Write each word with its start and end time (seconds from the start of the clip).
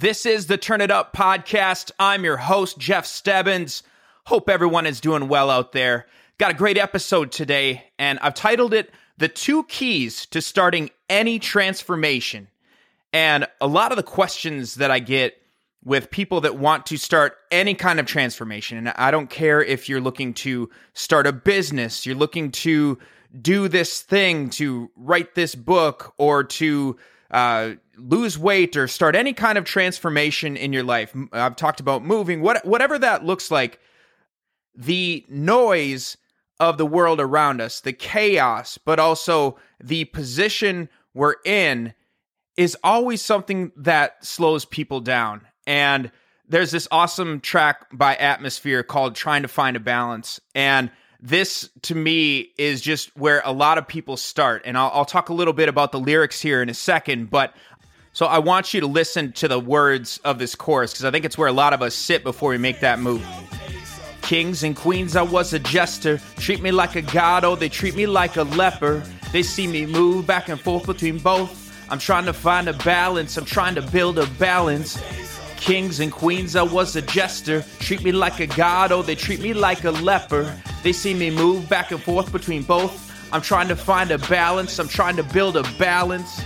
This 0.00 0.26
is 0.26 0.46
the 0.46 0.56
Turn 0.56 0.80
It 0.80 0.92
Up 0.92 1.12
podcast. 1.12 1.90
I'm 1.98 2.22
your 2.22 2.36
host, 2.36 2.78
Jeff 2.78 3.04
Stebbins. 3.04 3.82
Hope 4.26 4.48
everyone 4.48 4.86
is 4.86 5.00
doing 5.00 5.26
well 5.26 5.50
out 5.50 5.72
there. 5.72 6.06
Got 6.38 6.52
a 6.52 6.54
great 6.54 6.78
episode 6.78 7.32
today, 7.32 7.82
and 7.98 8.20
I've 8.20 8.34
titled 8.34 8.74
it 8.74 8.92
The 9.16 9.26
Two 9.26 9.64
Keys 9.64 10.24
to 10.26 10.40
Starting 10.40 10.90
Any 11.10 11.40
Transformation. 11.40 12.46
And 13.12 13.48
a 13.60 13.66
lot 13.66 13.90
of 13.90 13.96
the 13.96 14.04
questions 14.04 14.76
that 14.76 14.92
I 14.92 15.00
get 15.00 15.42
with 15.84 16.12
people 16.12 16.42
that 16.42 16.56
want 16.56 16.86
to 16.86 16.96
start 16.96 17.36
any 17.50 17.74
kind 17.74 17.98
of 17.98 18.06
transformation, 18.06 18.78
and 18.78 18.90
I 18.90 19.10
don't 19.10 19.28
care 19.28 19.60
if 19.60 19.88
you're 19.88 20.00
looking 20.00 20.32
to 20.34 20.70
start 20.94 21.26
a 21.26 21.32
business, 21.32 22.06
you're 22.06 22.14
looking 22.14 22.52
to 22.52 23.00
do 23.42 23.66
this 23.66 24.00
thing, 24.00 24.50
to 24.50 24.92
write 24.94 25.34
this 25.34 25.56
book, 25.56 26.14
or 26.18 26.44
to 26.44 26.96
uh, 27.32 27.72
lose 27.98 28.38
weight 28.38 28.76
or 28.76 28.88
start 28.88 29.14
any 29.14 29.32
kind 29.32 29.58
of 29.58 29.64
transformation 29.64 30.56
in 30.56 30.72
your 30.72 30.84
life. 30.84 31.14
I've 31.32 31.56
talked 31.56 31.80
about 31.80 32.04
moving, 32.04 32.40
what, 32.40 32.64
whatever 32.64 32.98
that 32.98 33.24
looks 33.24 33.50
like. 33.50 33.80
The 34.74 35.24
noise 35.28 36.16
of 36.60 36.78
the 36.78 36.86
world 36.86 37.20
around 37.20 37.60
us, 37.60 37.80
the 37.80 37.92
chaos, 37.92 38.78
but 38.78 38.98
also 38.98 39.58
the 39.82 40.04
position 40.06 40.88
we're 41.14 41.36
in 41.44 41.94
is 42.56 42.76
always 42.82 43.22
something 43.22 43.72
that 43.76 44.24
slows 44.24 44.64
people 44.64 45.00
down. 45.00 45.46
And 45.66 46.10
there's 46.48 46.70
this 46.70 46.88
awesome 46.90 47.40
track 47.40 47.86
by 47.92 48.16
Atmosphere 48.16 48.82
called 48.82 49.14
Trying 49.14 49.42
to 49.42 49.48
Find 49.48 49.76
a 49.76 49.80
Balance. 49.80 50.40
And 50.54 50.90
this 51.20 51.68
to 51.82 51.94
me 51.94 52.52
is 52.58 52.80
just 52.80 53.16
where 53.16 53.42
a 53.44 53.52
lot 53.52 53.78
of 53.78 53.86
people 53.86 54.16
start. 54.16 54.62
And 54.64 54.78
I'll, 54.78 54.90
I'll 54.92 55.04
talk 55.04 55.28
a 55.28 55.34
little 55.34 55.52
bit 55.52 55.68
about 55.68 55.92
the 55.92 56.00
lyrics 56.00 56.40
here 56.40 56.62
in 56.62 56.68
a 56.68 56.74
second. 56.74 57.30
But 57.30 57.54
so 58.18 58.26
I 58.26 58.40
want 58.40 58.74
you 58.74 58.80
to 58.80 58.88
listen 58.88 59.30
to 59.34 59.46
the 59.46 59.60
words 59.60 60.18
of 60.24 60.40
this 60.40 60.56
chorus 60.56 60.92
because 60.92 61.04
I 61.04 61.12
think 61.12 61.24
it's 61.24 61.38
where 61.38 61.46
a 61.46 61.52
lot 61.52 61.72
of 61.72 61.82
us 61.82 61.94
sit 61.94 62.24
before 62.24 62.50
we 62.50 62.58
make 62.58 62.80
that 62.80 62.98
move. 62.98 63.24
Kings 64.22 64.64
and 64.64 64.74
queens, 64.74 65.14
I 65.14 65.22
was 65.22 65.52
a 65.52 65.60
jester. 65.60 66.20
Treat 66.34 66.60
me 66.60 66.72
like 66.72 66.96
a 66.96 67.02
god, 67.02 67.44
oh, 67.44 67.54
they 67.54 67.68
treat 67.68 67.94
me 67.94 68.08
like 68.08 68.36
a 68.36 68.42
leper. 68.42 69.04
They 69.30 69.44
see 69.44 69.68
me 69.68 69.86
move 69.86 70.26
back 70.26 70.48
and 70.48 70.60
forth 70.60 70.84
between 70.84 71.18
both. 71.18 71.72
I'm 71.92 72.00
trying 72.00 72.24
to 72.24 72.32
find 72.32 72.66
a 72.66 72.72
balance, 72.72 73.36
I'm 73.36 73.44
trying 73.44 73.76
to 73.76 73.82
build 73.82 74.18
a 74.18 74.26
balance. 74.30 75.00
Kings 75.56 76.00
and 76.00 76.10
queens, 76.10 76.56
I 76.56 76.62
was 76.62 76.96
a 76.96 77.02
jester. 77.02 77.64
Treat 77.78 78.02
me 78.02 78.10
like 78.10 78.40
a 78.40 78.48
god, 78.48 78.90
oh, 78.90 79.02
they 79.02 79.14
treat 79.14 79.40
me 79.40 79.54
like 79.54 79.84
a 79.84 79.92
leper. 79.92 80.60
They 80.82 80.92
see 80.92 81.14
me 81.14 81.30
move 81.30 81.68
back 81.68 81.92
and 81.92 82.02
forth 82.02 82.32
between 82.32 82.64
both. 82.64 83.32
I'm 83.32 83.42
trying 83.42 83.68
to 83.68 83.76
find 83.76 84.10
a 84.10 84.18
balance, 84.18 84.80
I'm 84.80 84.88
trying 84.88 85.14
to 85.14 85.22
build 85.22 85.56
a 85.56 85.62
balance. 85.78 86.40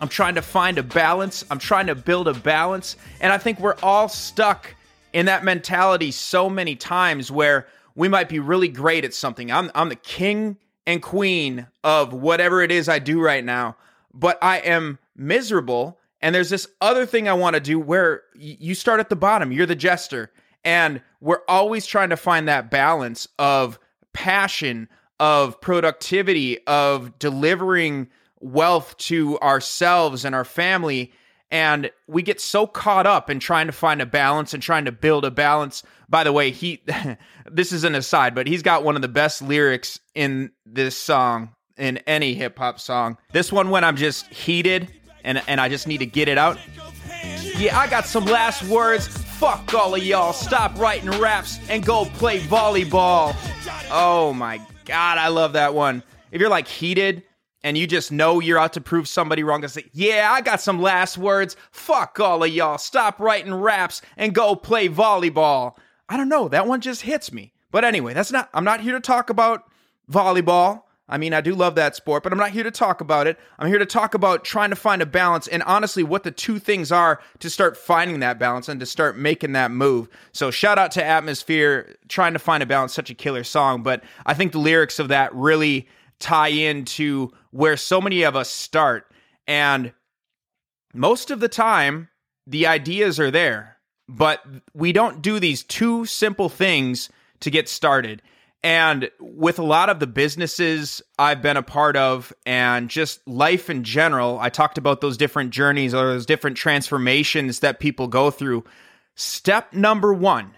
I'm 0.00 0.08
trying 0.08 0.34
to 0.36 0.42
find 0.42 0.78
a 0.78 0.82
balance, 0.82 1.44
I'm 1.50 1.58
trying 1.58 1.88
to 1.88 1.94
build 1.94 2.28
a 2.28 2.34
balance. 2.34 2.96
And 3.20 3.32
I 3.32 3.38
think 3.38 3.60
we're 3.60 3.76
all 3.82 4.08
stuck 4.08 4.74
in 5.12 5.26
that 5.26 5.44
mentality 5.44 6.10
so 6.10 6.48
many 6.48 6.76
times 6.76 7.30
where 7.30 7.66
we 7.94 8.08
might 8.08 8.28
be 8.28 8.38
really 8.38 8.68
great 8.68 9.04
at 9.04 9.14
something. 9.14 9.50
I'm, 9.50 9.70
I'm 9.74 9.88
the 9.88 9.96
king 9.96 10.56
and 10.86 11.02
queen 11.02 11.66
of 11.82 12.12
whatever 12.12 12.62
it 12.62 12.70
is 12.70 12.88
I 12.88 12.98
do 12.98 13.20
right 13.20 13.44
now, 13.44 13.76
but 14.14 14.38
I 14.42 14.58
am 14.58 14.98
miserable 15.16 15.98
and 16.20 16.34
there's 16.34 16.50
this 16.50 16.66
other 16.80 17.06
thing 17.06 17.28
I 17.28 17.32
want 17.32 17.54
to 17.54 17.60
do 17.60 17.78
where 17.78 18.22
you 18.34 18.74
start 18.74 19.00
at 19.00 19.08
the 19.08 19.16
bottom, 19.16 19.52
you're 19.52 19.66
the 19.66 19.76
jester. 19.76 20.32
And 20.64 21.00
we're 21.20 21.42
always 21.48 21.86
trying 21.86 22.10
to 22.10 22.16
find 22.16 22.48
that 22.48 22.70
balance 22.70 23.28
of 23.38 23.78
passion, 24.12 24.88
of 25.20 25.60
productivity, 25.60 26.64
of 26.66 27.18
delivering 27.18 28.08
wealth 28.40 28.96
to 28.98 29.38
ourselves 29.40 30.24
and 30.24 30.34
our 30.34 30.44
family. 30.44 31.12
And 31.50 31.90
we 32.06 32.22
get 32.22 32.40
so 32.40 32.66
caught 32.66 33.06
up 33.06 33.30
in 33.30 33.40
trying 33.40 33.66
to 33.66 33.72
find 33.72 34.02
a 34.02 34.06
balance 34.06 34.52
and 34.52 34.62
trying 34.62 34.84
to 34.84 34.92
build 34.92 35.24
a 35.24 35.30
balance. 35.30 35.82
By 36.08 36.24
the 36.24 36.32
way, 36.32 36.50
he 36.50 36.82
this 37.50 37.72
is 37.72 37.84
an 37.84 37.94
aside, 37.94 38.34
but 38.34 38.46
he's 38.46 38.62
got 38.62 38.84
one 38.84 38.96
of 38.96 39.02
the 39.02 39.08
best 39.08 39.40
lyrics 39.40 39.98
in 40.14 40.50
this 40.66 40.96
song, 40.96 41.54
in 41.76 41.98
any 41.98 42.34
hip 42.34 42.58
hop 42.58 42.80
song. 42.80 43.16
This 43.32 43.50
one 43.50 43.70
when 43.70 43.84
I'm 43.84 43.96
just 43.96 44.26
heated 44.26 44.88
and 45.24 45.42
and 45.48 45.60
I 45.60 45.68
just 45.68 45.86
need 45.86 45.98
to 45.98 46.06
get 46.06 46.28
it 46.28 46.38
out. 46.38 46.58
Yeah, 47.56 47.78
I 47.78 47.88
got 47.88 48.06
some 48.06 48.26
last 48.26 48.62
words. 48.64 49.08
Fuck 49.08 49.72
all 49.72 49.94
of 49.94 50.02
y'all. 50.02 50.32
Stop 50.32 50.78
writing 50.78 51.10
raps 51.20 51.58
and 51.70 51.84
go 51.84 52.04
play 52.04 52.40
volleyball. 52.40 53.34
Oh 53.90 54.32
my 54.32 54.60
god, 54.84 55.18
I 55.18 55.28
love 55.28 55.54
that 55.54 55.74
one. 55.74 56.02
If 56.30 56.40
you're 56.40 56.50
like 56.50 56.68
heated 56.68 57.22
and 57.62 57.76
you 57.76 57.86
just 57.86 58.12
know 58.12 58.40
you're 58.40 58.58
out 58.58 58.72
to 58.74 58.80
prove 58.80 59.08
somebody 59.08 59.42
wrong, 59.42 59.64
I 59.64 59.68
say, 59.68 59.84
yeah, 59.92 60.30
I 60.32 60.40
got 60.40 60.60
some 60.60 60.80
last 60.80 61.18
words. 61.18 61.56
Fuck 61.70 62.20
all 62.20 62.44
of 62.44 62.50
y'all. 62.50 62.78
Stop 62.78 63.18
writing 63.18 63.54
raps 63.54 64.00
and 64.16 64.34
go 64.34 64.54
play 64.54 64.88
volleyball. 64.88 65.74
I 66.08 66.16
don't 66.16 66.28
know. 66.28 66.48
That 66.48 66.66
one 66.66 66.80
just 66.80 67.02
hits 67.02 67.32
me. 67.32 67.52
But 67.70 67.84
anyway, 67.84 68.14
that's 68.14 68.32
not. 68.32 68.48
I'm 68.54 68.64
not 68.64 68.80
here 68.80 68.94
to 68.94 69.00
talk 69.00 69.28
about 69.28 69.64
volleyball. 70.10 70.82
I 71.10 71.16
mean, 71.16 71.32
I 71.32 71.40
do 71.40 71.54
love 71.54 71.74
that 71.76 71.96
sport, 71.96 72.22
but 72.22 72.32
I'm 72.32 72.38
not 72.38 72.50
here 72.50 72.64
to 72.64 72.70
talk 72.70 73.00
about 73.00 73.26
it. 73.26 73.38
I'm 73.58 73.68
here 73.68 73.78
to 73.78 73.86
talk 73.86 74.12
about 74.12 74.44
trying 74.44 74.68
to 74.70 74.76
find 74.76 75.00
a 75.00 75.06
balance 75.06 75.48
and 75.48 75.62
honestly 75.62 76.02
what 76.02 76.22
the 76.22 76.30
two 76.30 76.58
things 76.58 76.92
are 76.92 77.20
to 77.38 77.48
start 77.48 77.78
finding 77.78 78.20
that 78.20 78.38
balance 78.38 78.68
and 78.68 78.78
to 78.80 78.84
start 78.84 79.16
making 79.16 79.52
that 79.52 79.70
move. 79.70 80.08
So, 80.32 80.50
shout 80.50 80.78
out 80.78 80.90
to 80.92 81.04
Atmosphere, 81.04 81.96
trying 82.08 82.34
to 82.34 82.38
find 82.38 82.62
a 82.62 82.66
balance, 82.66 82.92
such 82.92 83.10
a 83.10 83.14
killer 83.14 83.44
song. 83.44 83.82
But 83.82 84.04
I 84.26 84.34
think 84.34 84.52
the 84.52 84.58
lyrics 84.58 84.98
of 84.98 85.08
that 85.08 85.34
really 85.34 85.88
tie 86.20 86.48
into 86.48 87.32
where 87.50 87.76
so 87.76 88.00
many 88.00 88.22
of 88.22 88.36
us 88.36 88.50
start. 88.50 89.10
And 89.46 89.92
most 90.94 91.30
of 91.30 91.40
the 91.40 91.48
time, 91.48 92.08
the 92.46 92.66
ideas 92.66 93.20
are 93.20 93.30
there, 93.30 93.76
but 94.08 94.42
we 94.74 94.92
don't 94.92 95.22
do 95.22 95.38
these 95.38 95.62
two 95.62 96.06
simple 96.06 96.48
things 96.48 97.10
to 97.40 97.50
get 97.50 97.68
started. 97.68 98.22
And 98.62 99.10
with 99.20 99.58
a 99.58 99.64
lot 99.64 99.88
of 99.88 100.00
the 100.00 100.06
businesses 100.06 101.00
I've 101.18 101.42
been 101.42 101.56
a 101.56 101.62
part 101.62 101.96
of 101.96 102.32
and 102.44 102.90
just 102.90 103.26
life 103.28 103.70
in 103.70 103.84
general, 103.84 104.38
I 104.40 104.48
talked 104.48 104.78
about 104.78 105.00
those 105.00 105.16
different 105.16 105.50
journeys 105.50 105.94
or 105.94 106.06
those 106.06 106.26
different 106.26 106.56
transformations 106.56 107.60
that 107.60 107.78
people 107.78 108.08
go 108.08 108.30
through. 108.30 108.64
Step 109.14 109.72
number 109.72 110.12
one, 110.12 110.56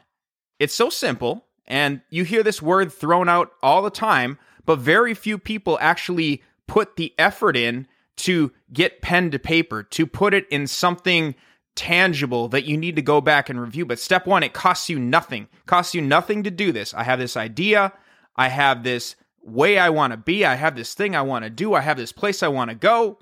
it's 0.59 0.75
so 0.75 0.89
simple. 0.89 1.47
And 1.67 2.01
you 2.11 2.25
hear 2.25 2.43
this 2.43 2.61
word 2.61 2.93
thrown 2.93 3.29
out 3.29 3.53
all 3.63 3.83
the 3.83 3.91
time, 3.91 4.39
but 4.67 4.79
very 4.79 5.15
few 5.15 5.39
people 5.39 5.79
actually 5.81 6.43
put 6.67 6.97
the 6.97 7.15
effort 7.19 7.57
in 7.57 7.87
to 8.17 8.53
get 8.73 9.03
pen 9.03 9.31
to 9.31 9.39
paper, 9.39 9.83
to 9.83 10.07
put 10.07 10.35
it 10.35 10.47
in 10.51 10.67
something 10.67 11.35
tangible 11.75 12.49
that 12.49 12.65
you 12.65 12.77
need 12.77 12.97
to 12.97 13.03
go 13.03 13.21
back 13.21 13.49
and 13.49 13.61
review. 13.61 13.87
But 13.87 13.99
step 13.99 14.27
one, 14.27 14.43
it 14.43 14.53
costs 14.53 14.89
you 14.89 14.99
nothing. 14.99 15.49
costs 15.67 15.95
you 15.95 16.03
nothing 16.03 16.43
to 16.43 16.51
do 16.51 16.73
this. 16.73 16.93
I 16.93 17.05
have 17.05 17.19
this 17.19 17.37
idea. 17.37 17.93
I 18.37 18.49
have 18.49 18.83
this 18.83 19.17
way 19.43 19.79
I 19.79 19.91
want 19.91 20.13
to 20.13 20.17
be. 20.17 20.45
I 20.45 20.55
have 20.55 20.77
this 20.77 20.95
thing 20.95 21.17
I 21.17 21.23
want 21.23 21.45
to 21.45 21.51
do. 21.51 21.75
I 21.75 21.81
have 21.81 21.97
this 21.97 22.13
place 22.13 22.43
I 22.43 22.49
want 22.49 22.71
to 22.71 22.75
go. 22.75 23.19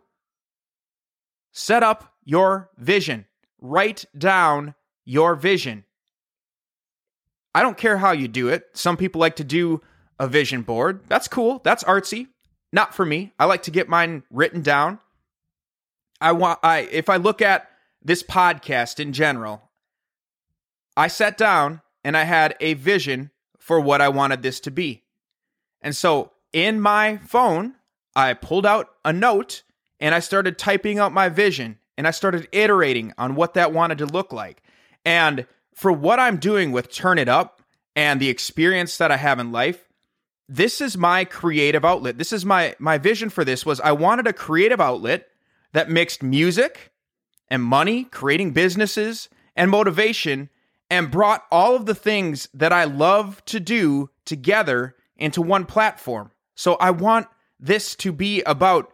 Set 1.53 1.82
up 1.82 2.15
your 2.25 2.70
vision. 2.76 3.26
Write 3.60 4.05
down 4.16 4.75
your 5.05 5.34
vision. 5.34 5.84
I 7.55 7.62
don't 7.62 7.76
care 7.76 7.99
how 7.99 8.12
you 8.12 8.29
do 8.29 8.49
it. 8.49 8.67
Some 8.75 8.96
people 8.96 9.20
like 9.20 9.37
to 9.37 9.44
do 9.44 9.81
a 10.19 10.29
vision 10.29 10.62
board. 10.62 11.00
That's 11.09 11.29
cool. 11.29 11.61
That's 11.65 11.85
artsy. 11.85 12.29
Not 12.73 12.94
for 12.94 13.05
me. 13.05 13.32
I 13.38 13.47
like 13.47 13.62
to 13.65 13.70
get 13.70 13.88
mine 13.88 14.25
written 14.31 14.62
down. 14.62 14.99
I 16.20 16.32
want 16.32 16.59
I 16.62 16.81
if 16.91 17.09
I 17.09 17.17
look 17.17 17.41
at 17.41 17.70
this 18.03 18.23
podcast 18.23 19.00
in 19.00 19.12
general, 19.12 19.62
I 20.97 21.09
sat 21.09 21.38
down 21.38 21.81
and 22.05 22.17
I 22.17 22.25
had 22.25 22.56
a 22.61 22.75
vision 22.75 23.31
for 23.59 23.81
what 23.81 24.00
I 24.00 24.09
wanted 24.09 24.43
this 24.43 24.61
to 24.61 24.70
be. 24.70 25.05
And 25.81 25.94
so 25.94 26.32
in 26.53 26.81
my 26.81 27.19
phone, 27.19 27.75
I 28.17 28.35
pulled 28.35 28.67
out 28.67 28.88
a 29.05 29.12
note 29.12 29.62
and 30.00 30.15
I 30.15 30.20
started 30.20 30.59
typing 30.59 30.99
out 30.99 31.12
my 31.12 31.29
vision 31.29 31.79
and 31.97 32.06
I 32.06 32.11
started 32.11 32.49
iterating 32.53 33.12
on 33.19 33.35
what 33.35 33.55
that 33.55 33.73
wanted 33.73 33.99
to 33.99 34.06
look 34.06 34.32
like. 34.32 34.62
And 35.05 35.47
for 35.75 35.93
what 35.93 36.19
I'm 36.19 36.38
doing 36.38 36.73
with 36.73 36.93
Turn 36.93 37.19
It 37.19 37.29
Up 37.29 37.62
and 37.94 38.20
the 38.20 38.29
experience 38.29 38.99
that 38.99 39.11
I 39.11 39.17
have 39.17 39.38
in 39.38 39.53
life, 39.53 39.88
this 40.48 40.80
is 40.80 40.96
my 40.96 41.24
creative 41.24 41.84
outlet. 41.84 42.18
This 42.18 42.32
is 42.32 42.44
my 42.44 42.74
my 42.78 42.98
vision 42.98 43.28
for 43.28 43.44
this 43.44 43.66
was 43.66 43.80
I 43.80 43.92
wanted 43.92 44.26
a 44.26 44.32
creative 44.32 44.80
outlet 44.80 45.28
that 45.72 45.90
mixed 45.90 46.22
music 46.22 46.92
and 47.48 47.62
money, 47.62 48.04
creating 48.04 48.52
businesses, 48.52 49.28
and 49.54 49.70
motivation, 49.70 50.48
and 50.90 51.10
brought 51.10 51.44
all 51.50 51.76
of 51.76 51.86
the 51.86 51.94
things 51.94 52.48
that 52.54 52.72
I 52.72 52.84
love 52.84 53.44
to 53.46 53.60
do 53.60 54.10
together 54.24 54.94
into 55.16 55.42
one 55.42 55.66
platform. 55.66 56.30
So 56.54 56.74
I 56.76 56.90
want 56.90 57.26
this 57.60 57.94
to 57.96 58.12
be 58.12 58.42
about 58.42 58.92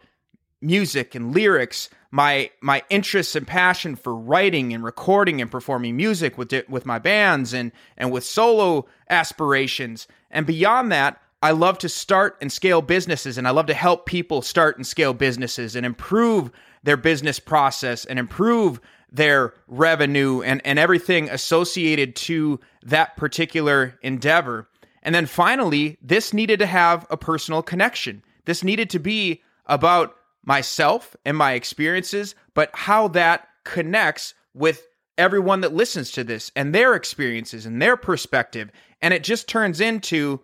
music 0.60 1.14
and 1.14 1.32
lyrics, 1.34 1.88
my 2.10 2.50
my 2.60 2.82
interests 2.90 3.36
and 3.36 3.46
passion 3.46 3.94
for 3.94 4.14
writing 4.14 4.72
and 4.72 4.82
recording 4.82 5.40
and 5.40 5.50
performing 5.50 5.96
music 5.96 6.36
with 6.36 6.52
with 6.68 6.84
my 6.84 6.98
bands 6.98 7.52
and 7.52 7.70
and 7.96 8.10
with 8.10 8.24
solo 8.24 8.86
aspirations. 9.08 10.08
And 10.30 10.46
beyond 10.46 10.90
that, 10.90 11.20
I 11.44 11.50
love 11.50 11.76
to 11.80 11.90
start 11.90 12.38
and 12.40 12.50
scale 12.50 12.80
businesses 12.80 13.36
and 13.36 13.46
I 13.46 13.50
love 13.50 13.66
to 13.66 13.74
help 13.74 14.06
people 14.06 14.40
start 14.40 14.78
and 14.78 14.86
scale 14.86 15.12
businesses 15.12 15.76
and 15.76 15.84
improve 15.84 16.50
their 16.84 16.96
business 16.96 17.38
process 17.38 18.06
and 18.06 18.18
improve 18.18 18.80
their 19.12 19.52
revenue 19.68 20.40
and, 20.40 20.62
and 20.64 20.78
everything 20.78 21.28
associated 21.28 22.16
to 22.16 22.60
that 22.84 23.18
particular 23.18 23.98
endeavor. 24.00 24.70
And 25.02 25.14
then 25.14 25.26
finally, 25.26 25.98
this 26.00 26.32
needed 26.32 26.60
to 26.60 26.66
have 26.66 27.06
a 27.10 27.16
personal 27.18 27.60
connection. 27.60 28.24
This 28.46 28.64
needed 28.64 28.88
to 28.88 28.98
be 28.98 29.42
about 29.66 30.16
myself 30.46 31.14
and 31.26 31.36
my 31.36 31.52
experiences, 31.52 32.34
but 32.54 32.70
how 32.72 33.08
that 33.08 33.48
connects 33.64 34.32
with 34.54 34.86
everyone 35.18 35.60
that 35.60 35.74
listens 35.74 36.10
to 36.12 36.24
this 36.24 36.50
and 36.56 36.74
their 36.74 36.94
experiences 36.94 37.66
and 37.66 37.82
their 37.82 37.98
perspective. 37.98 38.72
And 39.02 39.12
it 39.12 39.22
just 39.22 39.46
turns 39.46 39.82
into 39.82 40.40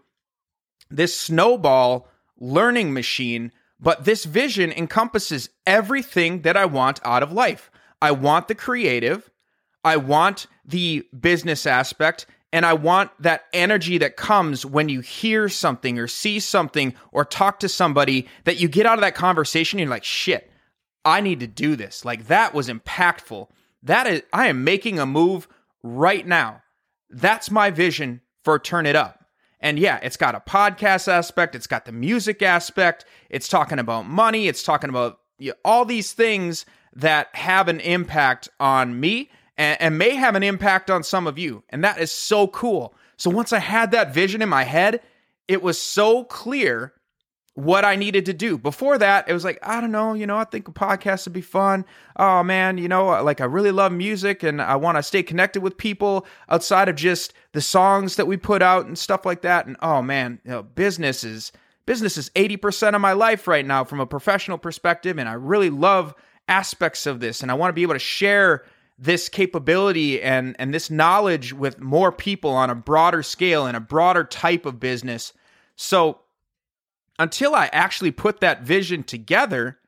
this 0.90 1.18
snowball 1.18 2.08
learning 2.38 2.92
machine. 2.92 3.52
But 3.78 4.04
this 4.04 4.24
vision 4.24 4.72
encompasses 4.72 5.48
everything 5.66 6.42
that 6.42 6.56
I 6.56 6.66
want 6.66 7.00
out 7.04 7.22
of 7.22 7.32
life. 7.32 7.70
I 8.02 8.10
want 8.10 8.48
the 8.48 8.54
creative, 8.54 9.30
I 9.84 9.96
want 9.96 10.46
the 10.64 11.06
business 11.18 11.66
aspect, 11.66 12.26
and 12.52 12.66
I 12.66 12.72
want 12.72 13.10
that 13.20 13.44
energy 13.52 13.98
that 13.98 14.16
comes 14.16 14.66
when 14.66 14.88
you 14.88 15.00
hear 15.00 15.48
something 15.48 15.98
or 15.98 16.08
see 16.08 16.40
something 16.40 16.94
or 17.12 17.24
talk 17.24 17.60
to 17.60 17.68
somebody 17.68 18.26
that 18.44 18.58
you 18.58 18.68
get 18.68 18.86
out 18.86 18.98
of 18.98 19.02
that 19.02 19.14
conversation. 19.14 19.78
And 19.78 19.86
you're 19.86 19.94
like, 19.94 20.04
shit, 20.04 20.50
I 21.04 21.20
need 21.20 21.40
to 21.40 21.46
do 21.46 21.76
this. 21.76 22.04
Like 22.04 22.26
that 22.26 22.52
was 22.52 22.68
impactful. 22.68 23.48
That 23.82 24.06
is, 24.06 24.22
I 24.32 24.48
am 24.48 24.64
making 24.64 24.98
a 24.98 25.06
move 25.06 25.48
right 25.82 26.26
now. 26.26 26.62
That's 27.08 27.50
my 27.50 27.70
vision 27.70 28.20
for 28.44 28.58
Turn 28.58 28.86
It 28.86 28.96
Up. 28.96 29.19
And 29.60 29.78
yeah, 29.78 29.98
it's 30.02 30.16
got 30.16 30.34
a 30.34 30.40
podcast 30.40 31.08
aspect, 31.08 31.54
it's 31.54 31.66
got 31.66 31.84
the 31.84 31.92
music 31.92 32.42
aspect, 32.42 33.04
it's 33.28 33.48
talking 33.48 33.78
about 33.78 34.06
money, 34.06 34.48
it's 34.48 34.62
talking 34.62 34.90
about 34.90 35.20
you 35.38 35.50
know, 35.50 35.56
all 35.64 35.84
these 35.84 36.12
things 36.12 36.64
that 36.94 37.28
have 37.34 37.68
an 37.68 37.80
impact 37.80 38.48
on 38.58 38.98
me 38.98 39.30
and, 39.56 39.80
and 39.80 39.98
may 39.98 40.14
have 40.14 40.34
an 40.34 40.42
impact 40.42 40.90
on 40.90 41.02
some 41.02 41.26
of 41.26 41.38
you. 41.38 41.62
And 41.68 41.84
that 41.84 42.00
is 42.00 42.10
so 42.10 42.46
cool. 42.48 42.94
So 43.16 43.30
once 43.30 43.52
I 43.52 43.58
had 43.58 43.90
that 43.90 44.14
vision 44.14 44.40
in 44.40 44.48
my 44.48 44.64
head, 44.64 45.02
it 45.46 45.62
was 45.62 45.80
so 45.80 46.24
clear 46.24 46.94
what 47.54 47.84
I 47.84 47.96
needed 47.96 48.26
to 48.26 48.32
do. 48.32 48.56
Before 48.56 48.96
that, 48.98 49.28
it 49.28 49.32
was 49.32 49.44
like, 49.44 49.58
I 49.62 49.80
don't 49.80 49.90
know, 49.90 50.14
you 50.14 50.26
know, 50.26 50.36
I 50.36 50.44
think 50.44 50.68
a 50.68 50.72
podcast 50.72 51.26
would 51.26 51.32
be 51.32 51.40
fun. 51.40 51.84
Oh 52.16 52.42
man, 52.42 52.78
you 52.78 52.88
know, 52.88 53.22
like 53.22 53.40
I 53.40 53.44
really 53.44 53.72
love 53.72 53.92
music 53.92 54.42
and 54.42 54.62
I 54.62 54.76
want 54.76 54.96
to 54.98 55.02
stay 55.02 55.22
connected 55.22 55.62
with 55.62 55.76
people 55.76 56.26
outside 56.48 56.88
of 56.88 56.96
just 56.96 57.32
the 57.52 57.60
songs 57.60 58.16
that 58.16 58.26
we 58.26 58.36
put 58.36 58.62
out 58.62 58.86
and 58.86 58.96
stuff 58.96 59.26
like 59.26 59.42
that. 59.42 59.66
And 59.66 59.76
oh 59.82 60.00
man, 60.00 60.40
you 60.44 60.50
know, 60.50 60.62
business 60.62 61.24
is 61.24 61.52
business 61.86 62.16
is 62.16 62.30
80% 62.30 62.94
of 62.94 63.00
my 63.00 63.12
life 63.12 63.48
right 63.48 63.66
now 63.66 63.82
from 63.84 64.00
a 64.00 64.06
professional 64.06 64.58
perspective 64.58 65.18
and 65.18 65.28
I 65.28 65.32
really 65.32 65.70
love 65.70 66.14
aspects 66.46 67.06
of 67.06 67.20
this 67.20 67.42
and 67.42 67.50
I 67.50 67.54
want 67.54 67.70
to 67.70 67.74
be 67.74 67.82
able 67.82 67.94
to 67.94 67.98
share 67.98 68.64
this 68.96 69.28
capability 69.28 70.22
and 70.22 70.54
and 70.58 70.72
this 70.72 70.90
knowledge 70.90 71.52
with 71.52 71.80
more 71.80 72.12
people 72.12 72.50
on 72.50 72.70
a 72.70 72.74
broader 72.74 73.22
scale 73.22 73.66
and 73.66 73.76
a 73.76 73.80
broader 73.80 74.22
type 74.24 74.66
of 74.66 74.78
business. 74.78 75.32
So 75.74 76.20
until 77.20 77.54
I 77.54 77.68
actually 77.72 78.10
put 78.10 78.40
that 78.40 78.62
vision 78.62 79.04
together, 79.04 79.78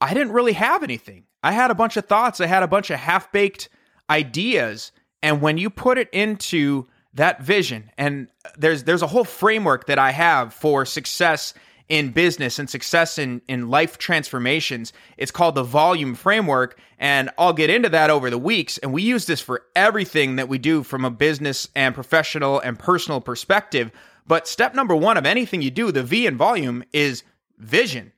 I 0.00 0.12
didn't 0.12 0.32
really 0.32 0.52
have 0.52 0.82
anything. 0.82 1.24
I 1.42 1.52
had 1.52 1.70
a 1.70 1.74
bunch 1.74 1.96
of 1.96 2.04
thoughts, 2.04 2.40
I 2.40 2.46
had 2.46 2.62
a 2.62 2.68
bunch 2.68 2.90
of 2.90 3.00
half 3.00 3.32
baked 3.32 3.70
ideas. 4.10 4.92
And 5.22 5.40
when 5.40 5.56
you 5.56 5.70
put 5.70 5.96
it 5.96 6.10
into 6.12 6.86
that 7.14 7.42
vision, 7.42 7.90
and 7.96 8.28
there's 8.58 8.84
there's 8.84 9.02
a 9.02 9.06
whole 9.06 9.24
framework 9.24 9.86
that 9.86 9.98
I 9.98 10.10
have 10.10 10.52
for 10.52 10.84
success 10.84 11.54
in 11.88 12.10
business 12.10 12.58
and 12.58 12.68
success 12.68 13.18
in, 13.18 13.42
in 13.46 13.68
life 13.68 13.98
transformations. 13.98 14.92
It's 15.16 15.30
called 15.30 15.54
the 15.54 15.62
volume 15.62 16.14
framework. 16.14 16.78
And 16.98 17.30
I'll 17.36 17.52
get 17.52 17.68
into 17.68 17.90
that 17.90 18.10
over 18.10 18.30
the 18.30 18.38
weeks. 18.38 18.78
And 18.78 18.92
we 18.92 19.02
use 19.02 19.26
this 19.26 19.40
for 19.40 19.62
everything 19.76 20.36
that 20.36 20.48
we 20.48 20.58
do 20.58 20.82
from 20.82 21.04
a 21.04 21.10
business 21.10 21.68
and 21.74 21.94
professional 21.94 22.58
and 22.60 22.78
personal 22.78 23.20
perspective. 23.20 23.90
But 24.26 24.48
step 24.48 24.74
number 24.74 24.96
one 24.96 25.16
of 25.16 25.26
anything 25.26 25.62
you 25.62 25.70
do, 25.70 25.92
the 25.92 26.02
V 26.02 26.26
in 26.26 26.36
volume, 26.36 26.84
is 26.92 27.24
vision. 27.58 28.12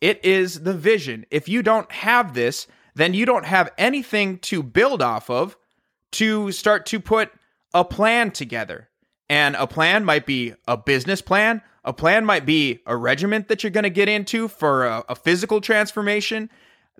It 0.00 0.24
is 0.24 0.62
the 0.62 0.74
vision. 0.74 1.24
If 1.30 1.48
you 1.48 1.62
don't 1.62 1.90
have 1.90 2.34
this, 2.34 2.66
then 2.94 3.14
you 3.14 3.26
don't 3.26 3.46
have 3.46 3.72
anything 3.78 4.38
to 4.38 4.62
build 4.62 5.02
off 5.02 5.30
of 5.30 5.56
to 6.12 6.52
start 6.52 6.86
to 6.86 7.00
put 7.00 7.30
a 7.72 7.84
plan 7.84 8.30
together. 8.30 8.88
And 9.28 9.56
a 9.56 9.66
plan 9.66 10.04
might 10.04 10.26
be 10.26 10.54
a 10.68 10.76
business 10.76 11.20
plan, 11.20 11.62
a 11.84 11.92
plan 11.92 12.24
might 12.24 12.46
be 12.46 12.80
a 12.86 12.96
regiment 12.96 13.48
that 13.48 13.62
you're 13.62 13.70
going 13.70 13.84
to 13.84 13.90
get 13.90 14.08
into 14.08 14.48
for 14.48 14.86
a, 14.86 15.04
a 15.08 15.14
physical 15.14 15.60
transformation. 15.60 16.50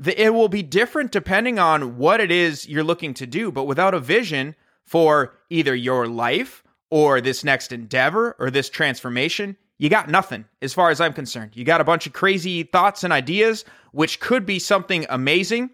It 0.05 0.35
will 0.35 0.49
be 0.49 0.63
different 0.63 1.13
depending 1.13 1.59
on 1.59 1.97
what 1.97 2.21
it 2.21 2.31
is 2.31 2.69
you're 2.69 2.85
looking 2.85 3.15
to 3.15 3.27
do, 3.27 3.51
but 3.51 3.65
without 3.65 3.95
a 3.95 4.01
vision 4.01 4.55
for 4.85 5.35
either 5.51 5.75
your 5.75 6.07
life 6.07 6.63
or 6.91 7.21
this 7.21 7.45
next 7.45 7.73
endeavor 7.73 8.37
or 8.39 8.51
this 8.51 8.71
transformation, 8.71 9.57
you 9.79 9.89
got 9.89 10.09
nothing 10.09 10.47
as 10.63 10.73
far 10.73 10.91
as 10.91 11.01
I'm 11.01 11.13
concerned. 11.13 11.53
You 11.55 11.65
got 11.65 11.81
a 11.81 11.85
bunch 11.85 12.07
of 12.07 12.13
crazy 12.13 12.63
thoughts 12.63 13.05
and 13.05 13.13
ideas, 13.13 13.65
which 13.93 14.21
could 14.21 14.47
be 14.47 14.59
something 14.59 15.07
amazing, 15.11 15.71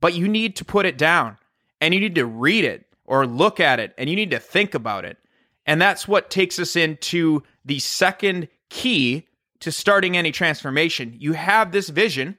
but 0.00 0.14
you 0.14 0.28
need 0.28 0.56
to 0.56 0.64
put 0.64 0.86
it 0.86 0.98
down 0.98 1.38
and 1.80 1.94
you 1.94 2.00
need 2.00 2.16
to 2.16 2.26
read 2.26 2.64
it 2.64 2.86
or 3.04 3.26
look 3.26 3.60
at 3.60 3.78
it 3.78 3.94
and 3.98 4.08
you 4.10 4.16
need 4.16 4.30
to 4.30 4.40
think 4.40 4.74
about 4.74 5.04
it. 5.04 5.18
And 5.66 5.80
that's 5.80 6.08
what 6.08 6.30
takes 6.30 6.58
us 6.58 6.76
into 6.76 7.42
the 7.64 7.78
second 7.78 8.48
key 8.68 9.26
to 9.60 9.72
starting 9.72 10.16
any 10.16 10.32
transformation. 10.32 11.14
You 11.18 11.32
have 11.34 11.72
this 11.72 11.88
vision, 11.88 12.36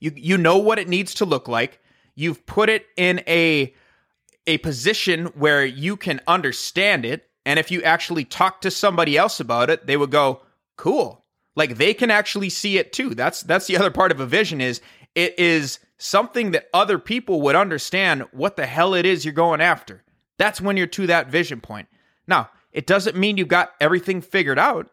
you, 0.00 0.12
you 0.16 0.38
know 0.38 0.58
what 0.58 0.78
it 0.78 0.88
needs 0.88 1.14
to 1.14 1.24
look 1.24 1.46
like, 1.46 1.80
you've 2.14 2.44
put 2.46 2.68
it 2.68 2.86
in 2.96 3.22
a 3.28 3.74
a 4.46 4.58
position 4.58 5.26
where 5.34 5.64
you 5.64 5.96
can 5.96 6.20
understand 6.26 7.04
it. 7.04 7.28
And 7.44 7.58
if 7.58 7.70
you 7.70 7.82
actually 7.82 8.24
talk 8.24 8.60
to 8.62 8.70
somebody 8.70 9.16
else 9.16 9.40
about 9.40 9.70
it, 9.70 9.86
they 9.86 9.96
would 9.96 10.10
go, 10.10 10.42
cool. 10.76 11.24
Like 11.54 11.76
they 11.76 11.94
can 11.94 12.10
actually 12.10 12.50
see 12.50 12.78
it 12.78 12.92
too. 12.92 13.14
That's 13.14 13.42
that's 13.42 13.66
the 13.66 13.76
other 13.76 13.90
part 13.90 14.12
of 14.12 14.20
a 14.20 14.26
vision 14.26 14.60
is 14.60 14.80
it 15.14 15.38
is 15.38 15.78
something 15.98 16.50
that 16.50 16.68
other 16.74 16.98
people 16.98 17.40
would 17.42 17.56
understand 17.56 18.24
what 18.32 18.56
the 18.56 18.66
hell 18.66 18.94
it 18.94 19.06
is 19.06 19.24
you're 19.24 19.32
going 19.32 19.62
after. 19.62 20.04
That's 20.38 20.60
when 20.60 20.76
you're 20.76 20.86
to 20.88 21.06
that 21.06 21.30
vision 21.30 21.62
point. 21.62 21.88
Now, 22.26 22.50
it 22.72 22.86
doesn't 22.86 23.16
mean 23.16 23.38
you've 23.38 23.48
got 23.48 23.72
everything 23.80 24.20
figured 24.20 24.58
out. 24.58 24.90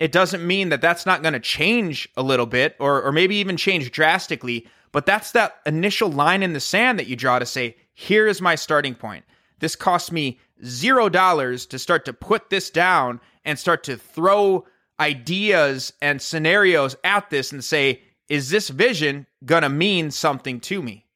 It 0.00 0.10
doesn't 0.10 0.46
mean 0.46 0.70
that 0.70 0.80
that's 0.80 1.04
not 1.04 1.22
going 1.22 1.34
to 1.34 1.40
change 1.40 2.08
a 2.16 2.22
little 2.22 2.46
bit 2.46 2.76
or 2.78 3.02
or 3.02 3.12
maybe 3.12 3.36
even 3.36 3.58
change 3.58 3.90
drastically, 3.90 4.66
but 4.92 5.04
that's 5.04 5.32
that 5.32 5.56
initial 5.66 6.10
line 6.10 6.42
in 6.42 6.54
the 6.54 6.60
sand 6.60 6.98
that 6.98 7.06
you 7.06 7.16
draw 7.16 7.38
to 7.38 7.46
say, 7.46 7.76
here 7.98 8.26
is 8.26 8.42
my 8.42 8.56
starting 8.56 8.94
point. 8.94 9.24
This 9.58 9.74
cost 9.74 10.12
me 10.12 10.38
zero 10.62 11.08
dollars 11.08 11.64
to 11.66 11.78
start 11.78 12.04
to 12.04 12.12
put 12.12 12.50
this 12.50 12.68
down 12.68 13.22
and 13.42 13.58
start 13.58 13.84
to 13.84 13.96
throw 13.96 14.66
ideas 15.00 15.94
and 16.02 16.20
scenarios 16.20 16.94
at 17.04 17.30
this 17.30 17.52
and 17.52 17.64
say, 17.64 18.02
is 18.28 18.50
this 18.50 18.68
vision 18.68 19.26
going 19.46 19.62
to 19.62 19.70
mean 19.70 20.10
something 20.10 20.60
to 20.60 20.82
me? 20.82 21.06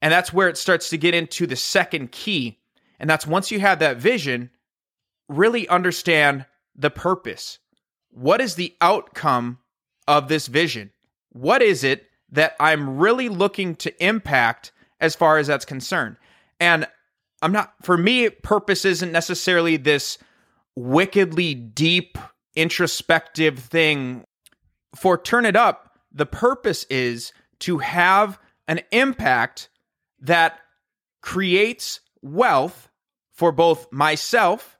And 0.00 0.10
that's 0.10 0.32
where 0.32 0.48
it 0.48 0.56
starts 0.56 0.88
to 0.88 0.96
get 0.96 1.14
into 1.14 1.46
the 1.46 1.54
second 1.54 2.12
key. 2.12 2.58
And 2.98 3.10
that's 3.10 3.26
once 3.26 3.50
you 3.50 3.60
have 3.60 3.80
that 3.80 3.98
vision, 3.98 4.48
really 5.28 5.68
understand 5.68 6.46
the 6.74 6.90
purpose. 6.90 7.58
What 8.08 8.40
is 8.40 8.54
the 8.54 8.74
outcome 8.80 9.58
of 10.08 10.28
this 10.28 10.46
vision? 10.46 10.92
What 11.28 11.60
is 11.60 11.84
it 11.84 12.06
that 12.30 12.56
I'm 12.58 12.96
really 12.96 13.28
looking 13.28 13.76
to 13.76 14.04
impact 14.04 14.72
as 15.02 15.14
far 15.14 15.36
as 15.36 15.48
that's 15.48 15.66
concerned? 15.66 16.16
And 16.58 16.86
I'm 17.42 17.52
not, 17.52 17.74
for 17.82 17.98
me, 17.98 18.30
purpose 18.30 18.86
isn't 18.86 19.12
necessarily 19.12 19.76
this 19.76 20.16
wickedly 20.76 21.54
deep, 21.54 22.16
introspective 22.56 23.58
thing. 23.58 24.24
For 24.94 25.18
Turn 25.18 25.44
It 25.44 25.56
Up, 25.56 25.98
the 26.12 26.26
purpose 26.26 26.84
is 26.84 27.32
to 27.60 27.78
have 27.78 28.38
an 28.68 28.80
impact 28.92 29.68
that 30.20 30.58
creates 31.20 32.00
wealth 32.22 32.88
for 33.32 33.50
both 33.50 33.90
myself 33.92 34.78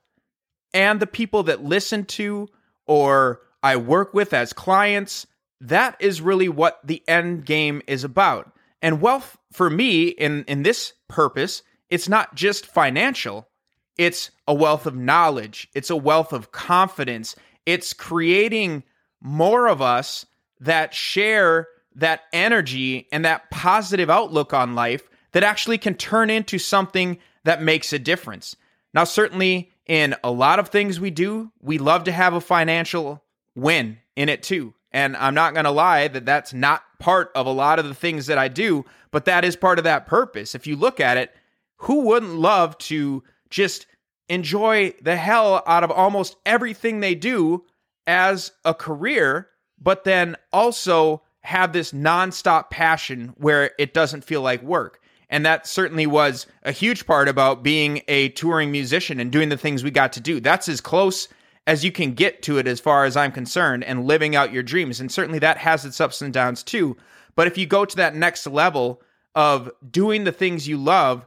and 0.73 1.01
the 1.01 1.07
people 1.07 1.43
that 1.45 1.65
listen 1.65 2.05
to 2.05 2.49
or 2.87 3.41
I 3.63 3.77
work 3.77 4.15
with 4.15 4.33
as 4.33 4.53
clients. 4.53 5.27
That 5.61 5.97
is 6.01 6.21
really 6.21 6.49
what 6.49 6.81
the 6.85 7.03
end 7.09 7.45
game 7.45 7.83
is 7.87 8.05
about. 8.05 8.52
And 8.83 9.01
wealth 9.01 9.39
for 9.53 9.71
me 9.71 10.09
in 10.09 10.45
in 10.45 10.63
this 10.65 10.93
purpose 11.09 11.63
it's 11.93 12.09
not 12.09 12.35
just 12.35 12.65
financial, 12.65 13.51
it's 13.99 14.31
a 14.49 14.55
wealth 14.55 14.87
of 14.87 14.97
knowledge, 14.97 15.69
it's 15.75 15.91
a 15.91 15.97
wealth 15.97 16.33
of 16.33 16.51
confidence. 16.51 17.37
It's 17.67 17.93
creating 17.93 18.83
more 19.21 19.69
of 19.69 19.83
us 19.83 20.25
that 20.61 20.95
share 20.95 21.69
that 21.97 22.23
energy 22.33 23.09
and 23.13 23.27
that 23.27 23.51
positive 23.51 24.09
outlook 24.09 24.55
on 24.55 24.75
life 24.75 25.07
that 25.33 25.45
actually 25.45 25.77
can 25.77 25.95
turn 25.95 26.31
into 26.31 26.59
something 26.59 27.19
that 27.45 27.63
makes 27.63 27.93
a 27.93 27.99
difference. 27.99 28.57
Now, 28.95 29.05
certainly 29.05 29.71
in 29.85 30.15
a 30.25 30.31
lot 30.31 30.59
of 30.59 30.71
things 30.71 30.99
we 30.99 31.11
do, 31.11 31.53
we 31.61 31.77
love 31.77 32.05
to 32.05 32.13
have 32.13 32.33
a 32.33 32.41
financial 32.41 33.23
win 33.55 33.99
in 34.17 34.31
it 34.31 34.43
too. 34.43 34.73
And 34.93 35.15
I'm 35.15 35.35
not 35.35 35.53
going 35.53 35.65
to 35.67 35.71
lie 35.71 36.09
that 36.09 36.25
that's 36.25 36.55
not 36.55 36.83
part 37.03 37.33
of 37.35 37.47
a 37.47 37.51
lot 37.51 37.81
of 37.81 37.85
the 37.85 37.95
things 37.95 38.27
that 38.27 38.39
I 38.39 38.47
do, 38.47 38.85
but 39.11 39.25
that 39.25 39.45
is 39.45 39.57
part 39.57 39.79
of 39.79 39.85
that 39.85 40.07
purpose. 40.07 40.55
If 40.55 40.69
you 40.69 40.77
look 40.77 41.01
at 41.01 41.17
it, 41.17 41.35
who 41.79 42.03
wouldn't 42.03 42.37
love 42.37 42.79
to 42.79 43.25
just 43.51 43.87
enjoy 44.29 44.95
the 45.03 45.17
hell 45.17 45.65
out 45.67 45.83
of 45.83 45.91
almost 45.91 46.37
everything 46.47 47.01
they 47.01 47.17
do 47.17 47.65
as 48.07 48.53
a 48.65 48.73
career, 48.73 49.49
but 49.81 50.05
then 50.05 50.37
also 50.53 51.23
have 51.41 51.73
this 51.73 51.91
nonstop 51.91 52.71
passion 52.71 53.35
where 53.37 53.73
it 53.81 53.93
doesn't 53.93 54.23
feel 54.23 54.41
like 54.41 54.63
work? 54.63 55.01
And 55.29 55.45
that 55.45 55.67
certainly 55.67 56.07
was 56.07 56.47
a 56.63 56.71
huge 56.71 57.05
part 57.05 57.29
about 57.29 57.65
being 57.65 58.03
a 58.07 58.29
touring 58.29 58.71
musician 58.71 59.19
and 59.19 59.33
doing 59.33 59.49
the 59.49 59.57
things 59.57 59.83
we 59.83 59.91
got 59.91 60.13
to 60.13 60.21
do. 60.21 60.39
That's 60.39 60.69
as 60.69 60.81
close 60.81 61.27
as 61.67 61.85
you 61.85 61.93
can 61.93 62.15
get 62.15 62.43
to 62.43 62.59
it 62.59 62.67
as 62.67 62.81
far 62.81 63.05
as 63.05 63.17
I'm 63.17 63.33
concerned 63.33 63.85
and 63.85 64.07
living 64.07 64.35
out 64.35 64.53
your 64.53 64.63
dreams. 64.63 65.01
And 65.01 65.11
certainly 65.11 65.39
that 65.41 65.59
has 65.59 65.85
its 65.85 66.01
ups 66.01 66.23
and 66.23 66.33
downs 66.33 66.63
too. 66.63 66.97
But 67.35 67.47
if 67.47 67.57
you 67.57 67.67
go 67.67 67.85
to 67.85 67.97
that 67.97 68.15
next 68.15 68.47
level 68.47 69.01
of 69.35 69.71
doing 69.89 70.25
the 70.25 70.33
things 70.33 70.69
you 70.69 70.77
love 70.77 71.27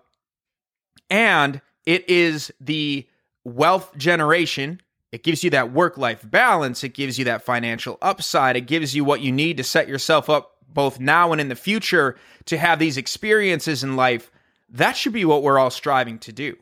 and 1.10 1.62
it 1.86 2.10
is 2.10 2.52
the 2.60 3.08
wealth 3.44 3.96
generation, 3.98 4.82
it 5.12 5.24
gives 5.24 5.44
you 5.44 5.50
that 5.52 5.72
work 5.72 5.98
life 5.98 6.22
balance, 6.30 6.84
it 6.84 6.94
gives 6.94 7.18
you 7.18 7.26
that 7.26 7.44
financial 7.44 7.98
upside, 8.02 8.58
it 8.58 8.68
gives 8.68 8.96
you 8.96 9.06
what 9.06 9.22
you 9.22 9.32
need 9.32 9.58
to 9.58 9.64
set 9.64 9.88
yourself 9.88 10.30
up 10.30 10.52
both 10.68 11.00
now 11.00 11.32
and 11.32 11.40
in 11.40 11.48
the 11.48 11.56
future 11.56 12.18
to 12.46 12.58
have 12.58 12.80
these 12.80 12.98
experiences 12.98 13.84
in 13.84 13.96
life, 13.96 14.30
that 14.70 14.98
should 14.98 15.14
be 15.14 15.26
what 15.26 15.42
we're 15.42 15.58
all 15.58 15.70
striving 15.70 16.20
to 16.20 16.34
do. 16.34 16.56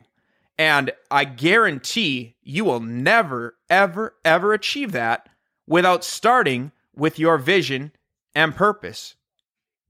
And 0.56 0.92
I 1.10 1.24
guarantee 1.24 2.36
you 2.42 2.64
will 2.64 2.80
never, 2.80 3.56
ever, 3.74 4.14
ever 4.24 4.52
achieve 4.52 4.92
that 4.92 5.28
without 5.66 6.04
starting 6.04 6.70
with 6.94 7.18
your 7.18 7.38
vision 7.38 7.90
and 8.34 8.54
purpose. 8.54 9.16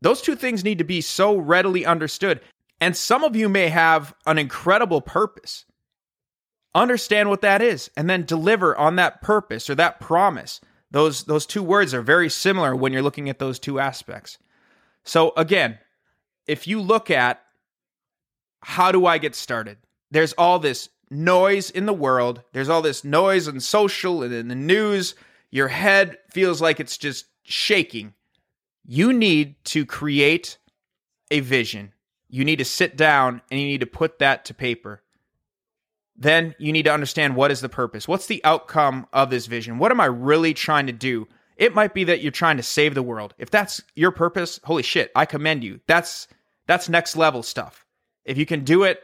Those 0.01 0.23
two 0.23 0.37
things 0.37 0.65
need 0.65 0.79
to 0.79 0.85
be 0.85 1.03
so 1.03 1.37
readily 1.37 1.85
understood. 1.85 2.41
And 2.81 2.97
some 2.97 3.25
of 3.25 3.37
you 3.37 3.49
may 3.49 3.69
have 3.69 4.15
an 4.27 4.39
incredible 4.39 5.03
purpose. 5.03 5.67
Understand 6.75 7.29
what 7.29 7.43
that 7.43 7.61
is 7.61 7.91
and 7.97 8.09
then 8.09 8.25
deliver 8.25 8.77
on 8.77 8.97
that 8.97 9.21
purpose 9.21 9.69
or 9.69 9.75
that 9.75 10.01
promise. 10.01 10.61
Those 10.91 11.25
those 11.25 11.47
two 11.47 11.63
words 11.63 11.93
are 11.95 12.03
very 12.03 12.29
similar 12.29 12.75
when 12.75 12.93
you're 12.93 13.03
looking 13.03 13.29
at 13.29 13.39
those 13.39 13.59
two 13.59 13.79
aspects. 13.79 14.39
So 15.05 15.33
again, 15.37 15.79
if 16.47 16.67
you 16.67 16.81
look 16.81 17.11
at 17.11 17.43
how 18.63 18.93
do 18.93 19.07
I 19.07 19.19
get 19.19 19.35
started? 19.35 19.77
There's 20.11 20.33
all 20.33 20.59
this 20.59 20.89
noise 21.15 21.71
in 21.71 21.87
the 21.87 21.93
world. 21.93 22.43
There's 22.53 22.69
all 22.69 22.83
this 22.83 23.05
noise 23.05 23.49
on 23.49 23.61
social 23.61 24.23
and 24.23 24.33
in 24.33 24.49
the 24.49 24.55
news. 24.55 25.15
Your 25.51 25.69
head 25.69 26.19
feels 26.31 26.61
like 26.61 26.81
it's 26.81 26.99
just 26.99 27.27
shaking. 27.43 28.15
You 28.85 29.13
need 29.13 29.57
to 29.67 29.87
create 29.87 30.59
a 31.31 31.41
vision. 31.41 31.93
You 32.29 32.45
need 32.45 32.57
to 32.57 32.65
sit 32.65 32.97
down 32.97 33.41
and 33.51 33.61
you 33.61 33.67
need 33.67 33.81
to 33.81 33.87
put 33.87 34.19
that 34.19 34.45
to 34.47 34.55
paper 34.55 35.03
then 36.17 36.55
you 36.59 36.73
need 36.73 36.85
to 36.85 36.93
understand 36.93 37.37
what 37.37 37.51
is 37.51 37.61
the 37.61 37.69
purpose? 37.69 38.07
What's 38.07 38.27
the 38.27 38.43
outcome 38.45 39.07
of 39.13 39.31
this 39.31 39.47
vision? 39.47 39.79
What 39.79 39.91
am 39.91 40.01
I 40.01 40.07
really 40.07 40.55
trying 40.55 40.87
to 40.87 40.93
do? 40.93 41.27
It 41.57 41.75
might 41.75 41.95
be 41.95 42.05
that 42.05 42.21
you're 42.21 42.33
trying 42.33 42.57
to 42.57 42.63
save 42.63 42.95
the 42.95 43.03
world. 43.03 43.35
If 43.39 43.51
that's 43.51 43.81
your 43.95 44.11
purpose, 44.11 44.61
holy 44.65 44.83
shit, 44.83 45.11
I 45.15 45.27
commend 45.27 45.65
you. 45.65 45.81
That's 45.87 46.29
that's 46.67 46.89
next 46.89 47.17
level 47.17 47.43
stuff. 47.43 47.85
If 48.25 48.39
you 48.39 48.47
can 48.47 48.65
do 48.65 48.85
it, 48.85 49.01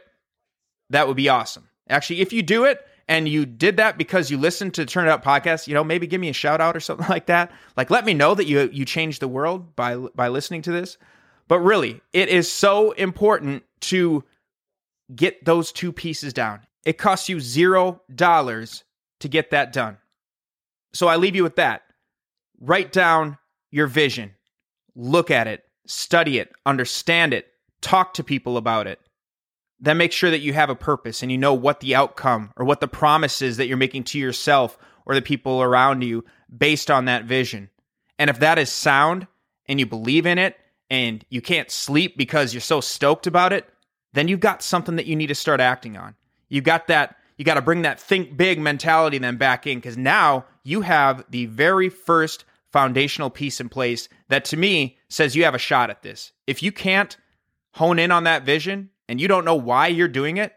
that 0.89 1.07
would 1.07 1.17
be 1.17 1.29
awesome. 1.29 1.69
Actually, 1.89 2.21
if 2.21 2.31
you 2.31 2.41
do 2.41 2.65
it 2.65 2.85
and 3.07 3.27
you 3.27 3.45
did 3.45 3.77
that 3.77 3.97
because 3.97 4.31
you 4.31 4.37
listened 4.37 4.73
to 4.75 4.85
Turn 4.85 5.07
It 5.07 5.11
Up 5.11 5.23
podcast, 5.23 5.67
you 5.67 5.73
know, 5.73 5.83
maybe 5.83 6.07
give 6.07 6.21
me 6.21 6.29
a 6.29 6.33
shout 6.33 6.61
out 6.61 6.75
or 6.75 6.79
something 6.79 7.07
like 7.09 7.25
that. 7.25 7.51
Like 7.75 7.89
let 7.89 8.05
me 8.05 8.13
know 8.13 8.35
that 8.35 8.45
you 8.45 8.69
you 8.71 8.85
changed 8.85 9.21
the 9.21 9.27
world 9.27 9.75
by 9.75 9.95
by 9.97 10.29
listening 10.29 10.61
to 10.63 10.71
this. 10.71 10.97
But 11.47 11.59
really, 11.59 12.01
it 12.13 12.29
is 12.29 12.49
so 12.49 12.91
important 12.91 13.63
to 13.81 14.23
get 15.13 15.43
those 15.43 15.71
two 15.71 15.91
pieces 15.91 16.31
down. 16.31 16.61
It 16.85 16.97
costs 16.97 17.27
you 17.27 17.39
zero 17.39 18.01
dollars 18.13 18.83
to 19.19 19.27
get 19.27 19.51
that 19.51 19.73
done. 19.73 19.97
So 20.93 21.07
I 21.07 21.17
leave 21.17 21.35
you 21.35 21.43
with 21.43 21.57
that. 21.57 21.83
Write 22.59 22.91
down 22.91 23.37
your 23.71 23.87
vision, 23.87 24.31
look 24.95 25.31
at 25.31 25.47
it, 25.47 25.63
study 25.87 26.37
it, 26.37 26.51
understand 26.65 27.33
it, 27.33 27.47
talk 27.81 28.13
to 28.15 28.23
people 28.23 28.57
about 28.57 28.87
it. 28.87 28.99
Then 29.81 29.97
make 29.97 30.11
sure 30.11 30.29
that 30.29 30.41
you 30.41 30.53
have 30.53 30.69
a 30.69 30.75
purpose 30.75 31.23
and 31.23 31.31
you 31.31 31.37
know 31.37 31.55
what 31.55 31.79
the 31.79 31.95
outcome 31.95 32.51
or 32.55 32.65
what 32.65 32.79
the 32.79 32.87
promise 32.87 33.41
is 33.41 33.57
that 33.57 33.67
you're 33.67 33.77
making 33.77 34.03
to 34.05 34.19
yourself 34.19 34.77
or 35.05 35.15
the 35.15 35.21
people 35.21 35.61
around 35.61 36.03
you 36.03 36.23
based 36.55 36.91
on 36.91 37.05
that 37.05 37.25
vision. 37.25 37.69
And 38.19 38.29
if 38.29 38.39
that 38.39 38.59
is 38.59 38.71
sound 38.71 39.27
and 39.65 39.79
you 39.79 39.87
believe 39.87 40.27
in 40.27 40.37
it 40.37 40.55
and 40.89 41.25
you 41.29 41.41
can't 41.41 41.71
sleep 41.71 42.15
because 42.15 42.53
you're 42.53 42.61
so 42.61 42.79
stoked 42.79 43.25
about 43.25 43.53
it, 43.53 43.67
then 44.13 44.27
you've 44.27 44.39
got 44.39 44.61
something 44.61 44.97
that 44.97 45.07
you 45.07 45.15
need 45.15 45.27
to 45.27 45.35
start 45.35 45.59
acting 45.59 45.97
on. 45.97 46.15
You 46.49 46.61
got 46.61 46.87
that 46.87 47.15
you 47.37 47.45
got 47.45 47.55
to 47.55 47.61
bring 47.61 47.81
that 47.81 47.99
think 47.99 48.37
big 48.37 48.59
mentality 48.59 49.17
then 49.17 49.37
back 49.37 49.65
in 49.65 49.79
because 49.79 49.97
now 49.97 50.45
you 50.63 50.81
have 50.81 51.25
the 51.31 51.47
very 51.47 51.89
first 51.89 52.45
foundational 52.71 53.31
piece 53.31 53.59
in 53.59 53.67
place 53.67 54.09
that 54.29 54.45
to 54.45 54.57
me 54.57 54.99
says 55.09 55.35
you 55.35 55.43
have 55.43 55.55
a 55.55 55.59
shot 55.59 55.89
at 55.89 56.03
this. 56.03 56.33
If 56.45 56.61
you 56.61 56.71
can't 56.71 57.17
hone 57.73 57.97
in 57.97 58.11
on 58.11 58.25
that 58.25 58.43
vision 58.43 58.91
and 59.11 59.19
you 59.19 59.27
don't 59.27 59.43
know 59.43 59.55
why 59.55 59.87
you're 59.87 60.07
doing 60.07 60.37
it, 60.37 60.53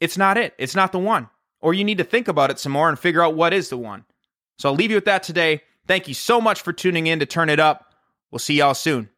it's 0.00 0.16
not 0.16 0.38
it. 0.38 0.54
It's 0.56 0.74
not 0.74 0.92
the 0.92 0.98
one. 0.98 1.28
Or 1.60 1.74
you 1.74 1.84
need 1.84 1.98
to 1.98 2.04
think 2.04 2.26
about 2.26 2.50
it 2.50 2.58
some 2.58 2.72
more 2.72 2.88
and 2.88 2.98
figure 2.98 3.22
out 3.22 3.34
what 3.34 3.52
is 3.52 3.68
the 3.68 3.76
one. 3.76 4.06
So 4.58 4.70
I'll 4.70 4.74
leave 4.74 4.90
you 4.90 4.96
with 4.96 5.04
that 5.04 5.22
today. 5.22 5.60
Thank 5.86 6.08
you 6.08 6.14
so 6.14 6.40
much 6.40 6.62
for 6.62 6.72
tuning 6.72 7.06
in 7.06 7.18
to 7.18 7.26
Turn 7.26 7.50
It 7.50 7.60
Up. 7.60 7.92
We'll 8.30 8.38
see 8.38 8.54
y'all 8.54 8.72
soon. 8.72 9.10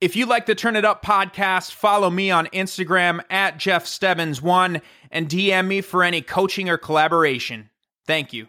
If 0.00 0.14
you 0.14 0.26
like 0.26 0.46
the 0.46 0.54
Turn 0.54 0.76
It 0.76 0.84
Up 0.84 1.04
podcast, 1.04 1.72
follow 1.72 2.08
me 2.08 2.30
on 2.30 2.46
Instagram 2.46 3.20
at 3.28 3.58
Jeff 3.58 3.84
Stebbins1 3.84 4.82
and 5.10 5.28
DM 5.28 5.66
me 5.66 5.80
for 5.80 6.04
any 6.04 6.22
coaching 6.22 6.68
or 6.68 6.78
collaboration. 6.78 7.68
Thank 8.06 8.32
you. 8.32 8.46